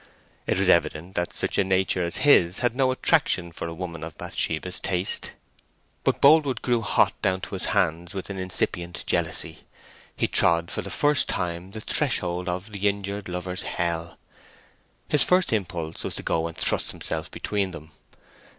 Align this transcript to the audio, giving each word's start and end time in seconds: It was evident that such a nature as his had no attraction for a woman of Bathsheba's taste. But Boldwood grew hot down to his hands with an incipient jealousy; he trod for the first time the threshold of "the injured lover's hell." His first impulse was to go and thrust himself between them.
It 0.47 0.57
was 0.57 0.67
evident 0.67 1.13
that 1.13 1.31
such 1.31 1.59
a 1.59 1.63
nature 1.63 2.03
as 2.03 2.25
his 2.25 2.57
had 2.65 2.75
no 2.75 2.89
attraction 2.89 3.51
for 3.51 3.67
a 3.67 3.73
woman 3.75 4.03
of 4.03 4.17
Bathsheba's 4.17 4.79
taste. 4.79 5.33
But 6.03 6.19
Boldwood 6.19 6.63
grew 6.63 6.81
hot 6.81 7.13
down 7.21 7.41
to 7.41 7.53
his 7.53 7.65
hands 7.65 8.15
with 8.15 8.31
an 8.31 8.39
incipient 8.39 9.03
jealousy; 9.05 9.59
he 10.15 10.27
trod 10.27 10.71
for 10.71 10.81
the 10.81 10.89
first 10.89 11.29
time 11.29 11.69
the 11.69 11.81
threshold 11.81 12.49
of 12.49 12.71
"the 12.71 12.89
injured 12.89 13.29
lover's 13.29 13.61
hell." 13.61 14.17
His 15.07 15.23
first 15.23 15.53
impulse 15.53 16.03
was 16.03 16.15
to 16.15 16.23
go 16.23 16.47
and 16.47 16.57
thrust 16.57 16.89
himself 16.89 17.29
between 17.29 17.69
them. 17.69 17.91